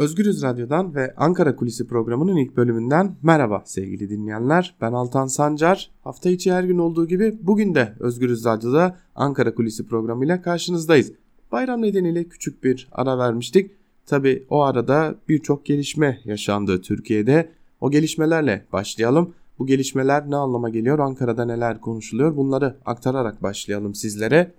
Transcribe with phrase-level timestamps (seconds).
[0.00, 4.74] Özgürüz Radyo'dan ve Ankara Kulisi programının ilk bölümünden merhaba sevgili dinleyenler.
[4.80, 5.90] Ben Altan Sancar.
[6.04, 11.12] Hafta içi her gün olduğu gibi bugün de Özgürüz Radyo'da Ankara Kulisi programıyla karşınızdayız.
[11.52, 13.70] Bayram nedeniyle küçük bir ara vermiştik.
[14.06, 17.50] Tabi o arada birçok gelişme yaşandı Türkiye'de.
[17.80, 19.34] O gelişmelerle başlayalım.
[19.58, 20.98] Bu gelişmeler ne anlama geliyor?
[20.98, 22.36] Ankara'da neler konuşuluyor?
[22.36, 24.52] Bunları aktararak başlayalım sizlere.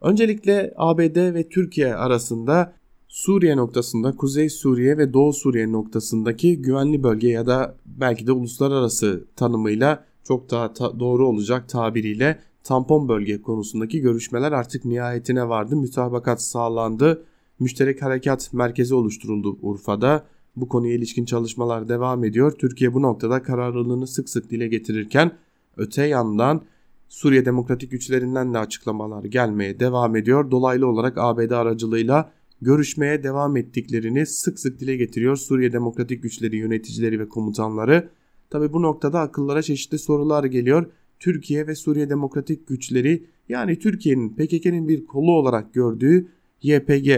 [0.00, 2.72] Öncelikle ABD ve Türkiye arasında
[3.14, 9.24] Suriye noktasında Kuzey Suriye ve Doğu Suriye noktasındaki güvenli bölge ya da belki de uluslararası
[9.36, 15.76] tanımıyla çok daha ta doğru olacak tabiriyle tampon bölge konusundaki görüşmeler artık nihayetine vardı.
[15.76, 17.24] Mütabakat sağlandı.
[17.60, 20.26] Müşterek Harekat Merkezi oluşturuldu Urfa'da.
[20.56, 22.52] Bu konuya ilişkin çalışmalar devam ediyor.
[22.52, 25.32] Türkiye bu noktada kararlılığını sık sık dile getirirken
[25.76, 26.62] öte yandan
[27.08, 30.50] Suriye Demokratik Güçlerinden de açıklamalar gelmeye devam ediyor.
[30.50, 32.30] Dolaylı olarak ABD aracılığıyla
[32.62, 38.08] görüşmeye devam ettiklerini sık sık dile getiriyor Suriye Demokratik Güçleri yöneticileri ve komutanları.
[38.50, 40.86] Tabi bu noktada akıllara çeşitli sorular geliyor.
[41.20, 46.28] Türkiye ve Suriye Demokratik Güçleri yani Türkiye'nin PKK'nin bir kolu olarak gördüğü
[46.62, 47.10] YPG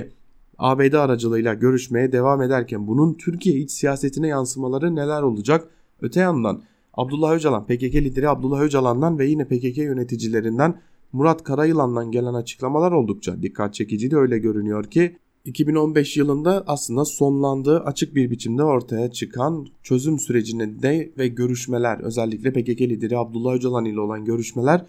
[0.58, 5.68] ABD aracılığıyla görüşmeye devam ederken bunun Türkiye iç siyasetine yansımaları neler olacak?
[6.00, 6.62] Öte yandan
[6.94, 10.80] Abdullah Öcalan, PKK lideri Abdullah Öcalan'dan ve yine PKK yöneticilerinden
[11.12, 15.16] Murat Karayılan'dan gelen açıklamalar oldukça dikkat çekici de öyle görünüyor ki
[15.46, 22.80] 2015 yılında aslında sonlandığı açık bir biçimde ortaya çıkan çözüm sürecinde ve görüşmeler özellikle PKK
[22.80, 24.86] lideri Abdullah Öcalan ile olan görüşmeler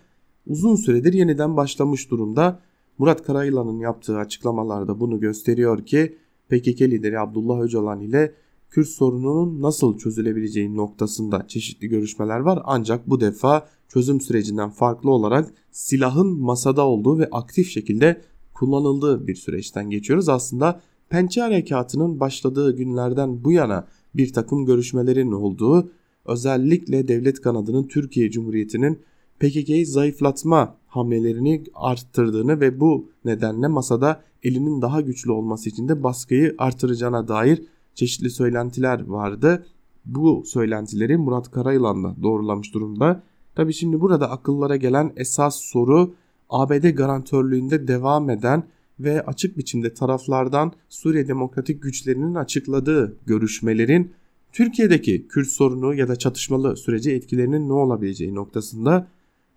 [0.47, 2.59] uzun süredir yeniden başlamış durumda.
[2.97, 6.17] Murat Karayılan'ın yaptığı açıklamalarda bunu gösteriyor ki
[6.49, 8.33] PKK lideri Abdullah Öcalan ile
[8.69, 15.53] Kürt sorununun nasıl çözülebileceği noktasında çeşitli görüşmeler var ancak bu defa çözüm sürecinden farklı olarak
[15.71, 18.21] silahın masada olduğu ve aktif şekilde
[18.59, 20.29] kullanıldığı bir süreçten geçiyoruz.
[20.29, 25.91] Aslında Pençe Harekatı'nın başladığı günlerden bu yana bir takım görüşmelerin olduğu
[26.25, 28.99] özellikle devlet kanadının Türkiye Cumhuriyeti'nin
[29.39, 36.55] PKK'yı zayıflatma hamlelerini arttırdığını ve bu nedenle masada elinin daha güçlü olması için de baskıyı
[36.57, 37.63] artıracağına dair
[37.95, 39.65] çeşitli söylentiler vardı.
[40.05, 43.23] Bu söylentileri Murat Karayılan da doğrulamış durumda.
[43.55, 46.13] Tabi şimdi burada akıllara gelen esas soru
[46.49, 48.63] ABD garantörlüğünde devam eden
[48.99, 54.11] ve açık biçimde taraflardan Suriye Demokratik Güçlerinin açıkladığı görüşmelerin
[54.51, 59.07] Türkiye'deki Kürt sorunu ya da çatışmalı sürece etkilerinin ne olabileceği noktasında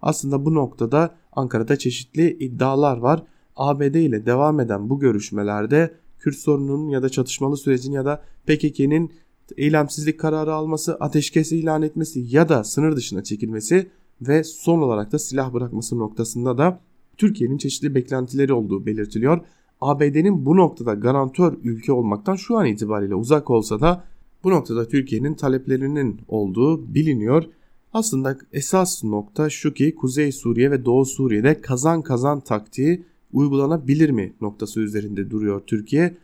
[0.02, 3.22] aslında bu noktada Ankara'da çeşitli iddialar var.
[3.56, 9.12] ABD ile devam eden bu görüşmelerde Kürt sorununun ya da çatışmalı sürecin ya da PKK'nin
[9.56, 13.90] eylemsizlik kararı alması, ateşkes ilan etmesi ya da sınır dışına çekilmesi
[14.22, 16.80] ve son olarak da silah bırakması noktasında da
[17.16, 19.40] Türkiye'nin çeşitli beklentileri olduğu belirtiliyor.
[19.80, 24.04] ABD'nin bu noktada garantör ülke olmaktan şu an itibariyle uzak olsa da
[24.44, 27.44] bu noktada Türkiye'nin taleplerinin olduğu biliniyor.
[27.92, 34.32] Aslında esas nokta şu ki Kuzey Suriye ve Doğu Suriye'de kazan kazan taktiği uygulanabilir mi
[34.40, 36.16] noktası üzerinde duruyor Türkiye.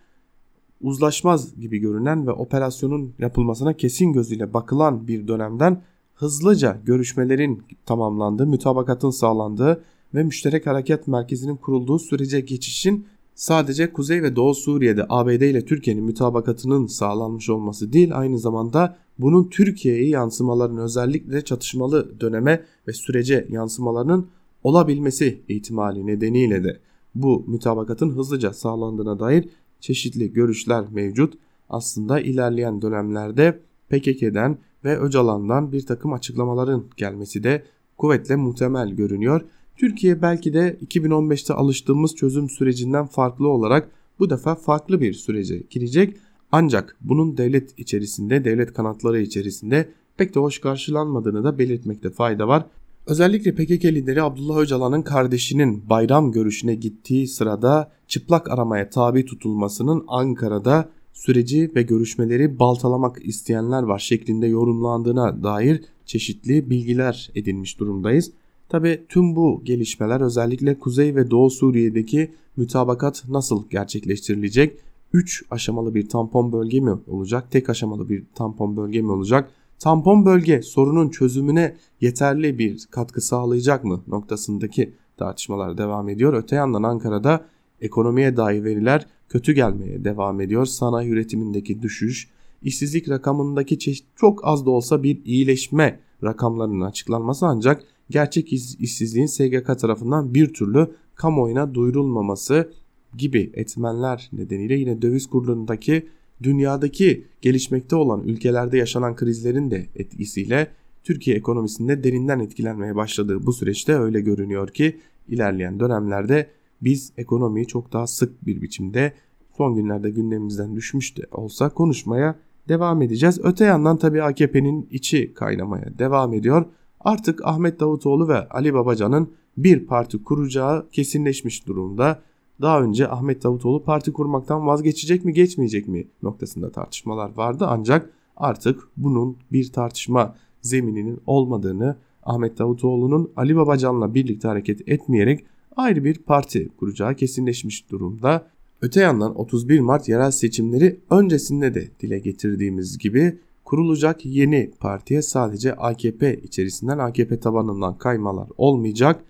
[0.81, 5.83] Uzlaşmaz gibi görünen ve operasyonun yapılmasına kesin gözüyle bakılan bir dönemden
[6.17, 9.85] hızlıca görüşmelerin tamamlandığı, mütabakatın sağlandığı
[10.15, 16.05] ve müşterek hareket merkezinin kurulduğu sürece geçişin sadece Kuzey ve Doğu Suriye'de ABD ile Türkiye'nin
[16.05, 24.27] mütabakatının sağlanmış olması değil aynı zamanda bunun Türkiye'ye yansımaların özellikle çatışmalı döneme ve sürece yansımalarının
[24.65, 26.81] olabilmesi ihtimali nedeniyle de
[27.15, 29.49] bu mütabakatın hızlıca sağlandığına dair
[29.81, 31.35] çeşitli görüşler mevcut.
[31.69, 37.65] Aslında ilerleyen dönemlerde PKK'den ve Öcalan'dan bir takım açıklamaların gelmesi de
[37.99, 39.41] kuvvetle muhtemel görünüyor.
[39.77, 46.17] Türkiye belki de 2015'te alıştığımız çözüm sürecinden farklı olarak bu defa farklı bir sürece girecek.
[46.53, 52.67] Ancak bunun devlet içerisinde, devlet kanatları içerisinde pek de hoş karşılanmadığını da belirtmekte fayda var.
[53.07, 60.89] Özellikle PKK lideri Abdullah Öcalan'ın kardeşinin bayram görüşüne gittiği sırada çıplak aramaya tabi tutulmasının Ankara'da
[61.17, 68.33] süreci ve görüşmeleri baltalamak isteyenler var şeklinde yorumlandığına dair çeşitli bilgiler edinmiş durumdayız.
[68.69, 74.79] Tabi tüm bu gelişmeler özellikle Kuzey ve Doğu Suriye'deki mütabakat nasıl gerçekleştirilecek?
[75.13, 77.51] 3 aşamalı bir tampon bölge mi olacak?
[77.51, 79.51] Tek aşamalı bir tampon bölge mi olacak?
[79.79, 86.33] Tampon bölge sorunun çözümüne yeterli bir katkı sağlayacak mı noktasındaki tartışmalar devam ediyor.
[86.33, 87.45] Öte yandan Ankara'da
[87.81, 90.67] ekonomiye dair veriler kötü gelmeye devam ediyor.
[90.67, 92.29] Sanayi üretimindeki düşüş,
[92.63, 93.79] işsizlik rakamındaki
[94.17, 100.89] çok az da olsa bir iyileşme rakamlarının açıklanması ancak gerçek işsizliğin SGK tarafından bir türlü
[101.15, 102.73] kamuoyuna duyurulmaması
[103.19, 106.07] gibi etmenler nedeniyle yine döviz kurlarındaki
[106.43, 110.69] dünyadaki gelişmekte olan ülkelerde yaşanan krizlerin de etkisiyle
[111.05, 114.97] Türkiye ekonomisinde derinden etkilenmeye başladığı bu süreçte öyle görünüyor ki
[115.29, 116.47] ilerleyen dönemlerde
[116.83, 119.13] biz ekonomiyi çok daha sık bir biçimde
[119.57, 122.39] son günlerde gündemimizden düşmüş de olsa konuşmaya
[122.69, 123.41] devam edeceğiz.
[123.43, 126.65] Öte yandan tabii AKP'nin içi kaynamaya devam ediyor.
[127.01, 132.23] Artık Ahmet Davutoğlu ve Ali Babacan'ın bir parti kuracağı kesinleşmiş durumda.
[132.61, 138.89] Daha önce Ahmet Davutoğlu parti kurmaktan vazgeçecek mi geçmeyecek mi noktasında tartışmalar vardı ancak artık
[138.97, 145.45] bunun bir tartışma zemininin olmadığını Ahmet Davutoğlu'nun Ali Babacan'la birlikte hareket etmeyerek
[145.77, 148.47] ayrı bir parti kuracağı kesinleşmiş durumda.
[148.83, 155.73] Öte yandan 31 Mart yerel seçimleri öncesinde de dile getirdiğimiz gibi kurulacak yeni partiye sadece
[155.73, 159.25] AKP içerisinden AKP tabanından kaymalar olmayacak.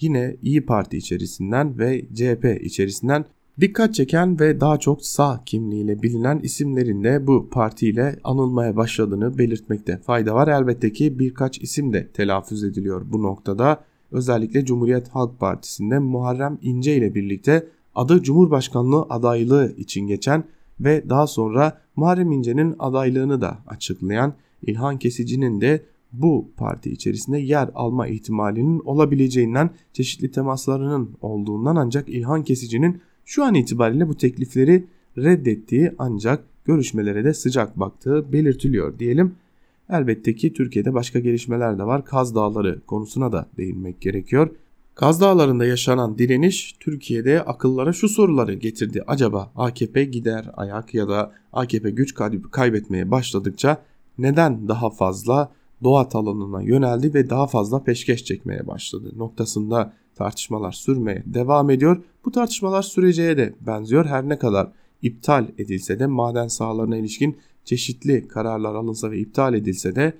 [0.00, 3.24] Yine İyi Parti içerisinden ve CHP içerisinden
[3.60, 9.98] dikkat çeken ve daha çok sağ kimliğiyle bilinen isimlerin de bu partiyle anılmaya başladığını belirtmekte
[9.98, 10.48] fayda var.
[10.48, 13.84] Elbette ki birkaç isim de telaffuz ediliyor bu noktada.
[14.12, 20.44] Özellikle Cumhuriyet Halk Partisi'nde Muharrem İnce ile birlikte adı Cumhurbaşkanlığı adaylığı için geçen
[20.80, 27.70] ve daha sonra Muharrem İnce'nin adaylığını da açıklayan İlhan Kesici'nin de bu parti içerisinde yer
[27.74, 34.86] alma ihtimalinin olabileceğinden çeşitli temaslarının olduğundan ancak İlhan Kesici'nin şu an itibariyle bu teklifleri
[35.18, 39.34] reddettiği ancak görüşmelere de sıcak baktığı belirtiliyor diyelim.
[39.92, 42.04] Elbette ki Türkiye'de başka gelişmeler de var.
[42.04, 44.50] Kaz Dağları konusuna da değinmek gerekiyor.
[44.94, 49.04] Kaz Dağları'nda yaşanan direniş Türkiye'de akıllara şu soruları getirdi.
[49.06, 52.14] Acaba AKP gider ayak ya da AKP güç
[52.50, 53.82] kaybetmeye başladıkça
[54.18, 55.52] neden daha fazla
[55.84, 62.02] doğa alanına yöneldi ve daha fazla peşkeş çekmeye başladı noktasında tartışmalar sürmeye devam ediyor.
[62.24, 64.06] Bu tartışmalar süreceğe de benziyor.
[64.06, 64.68] Her ne kadar
[65.02, 70.12] iptal edilse de maden sahalarına ilişkin çeşitli kararlar alınsa ve iptal edilse de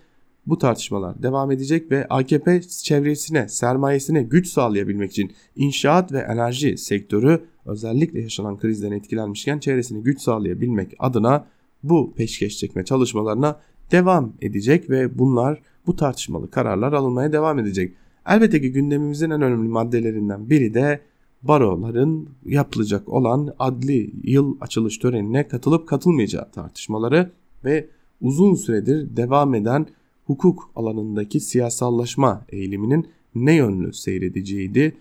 [0.46, 7.40] bu tartışmalar devam edecek ve AKP çevresine, sermayesine güç sağlayabilmek için inşaat ve enerji sektörü
[7.66, 11.46] özellikle yaşanan krizden etkilenmişken çevresine güç sağlayabilmek adına
[11.82, 13.60] bu peşkeş çekme çalışmalarına
[13.90, 17.94] devam edecek ve bunlar bu tartışmalı kararlar alınmaya devam edecek.
[18.26, 21.00] Elbette ki gündemimizin en önemli maddelerinden biri de
[21.42, 27.30] baroların yapılacak olan adli yıl açılış törenine katılıp katılmayacağı tartışmaları
[27.64, 27.88] ve
[28.20, 29.86] uzun süredir devam eden
[30.26, 34.96] hukuk alanındaki siyasallaşma eğiliminin ne yönlü seyredeceğiydi.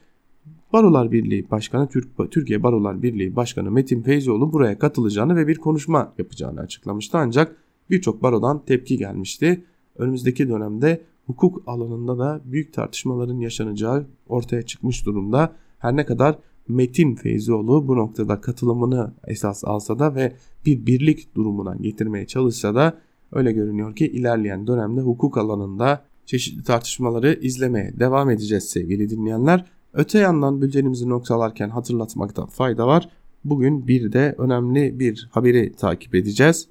[0.74, 6.14] Barolar Birliği Başkanı Türk, Türkiye Barolar Birliği Başkanı Metin Feyzioğlu buraya katılacağını ve bir konuşma
[6.18, 7.56] yapacağını açıklamıştı ancak
[7.90, 9.64] birçok barodan tepki gelmişti.
[9.98, 15.56] Önümüzdeki dönemde hukuk alanında da büyük tartışmaların yaşanacağı ortaya çıkmış durumda.
[15.81, 20.36] Her ne kadar Metin Feyzioğlu bu noktada katılımını esas alsa da ve
[20.66, 22.98] bir birlik durumuna getirmeye çalışsa da
[23.31, 29.66] öyle görünüyor ki ilerleyen dönemde hukuk alanında çeşitli tartışmaları izlemeye devam edeceğiz sevgili dinleyenler.
[29.94, 33.10] Öte yandan bültenimizi noktalarken hatırlatmakta fayda var.
[33.45, 36.68] Bugün bir de önemli bir haberi takip edeceğiz.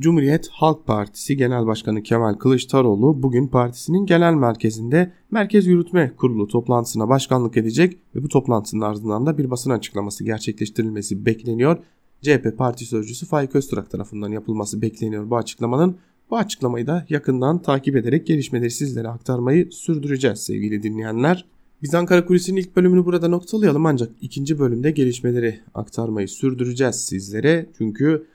[0.00, 7.08] Cumhuriyet Halk Partisi Genel Başkanı Kemal Kılıçdaroğlu bugün partisinin genel merkezinde Merkez Yürütme Kurulu toplantısına
[7.08, 11.78] başkanlık edecek ve bu toplantının ardından da bir basın açıklaması gerçekleştirilmesi bekleniyor.
[12.22, 15.96] CHP Parti Sözcüsü Faik Öztürk tarafından yapılması bekleniyor bu açıklamanın.
[16.30, 21.44] Bu açıklamayı da yakından takip ederek gelişmeleri sizlere aktarmayı sürdüreceğiz sevgili dinleyenler.
[21.82, 27.66] Biz Ankara Kulisi'nin ilk bölümünü burada noktalayalım ancak ikinci bölümde gelişmeleri aktarmayı sürdüreceğiz sizlere.
[27.78, 28.26] Çünkü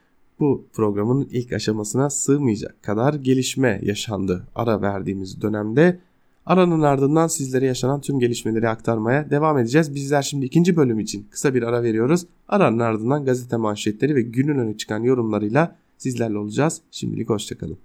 [0.41, 5.99] bu programın ilk aşamasına sığmayacak kadar gelişme yaşandı ara verdiğimiz dönemde.
[6.45, 9.95] Aranın ardından sizlere yaşanan tüm gelişmeleri aktarmaya devam edeceğiz.
[9.95, 12.25] Bizler şimdi ikinci bölüm için kısa bir ara veriyoruz.
[12.47, 16.81] Aranın ardından gazete manşetleri ve günün öne çıkan yorumlarıyla sizlerle olacağız.
[16.91, 17.77] Şimdilik hoşçakalın.